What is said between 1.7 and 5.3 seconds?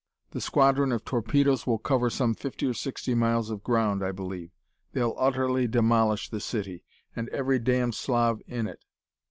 cover some fifty or sixty miles of ground, I believe. They'll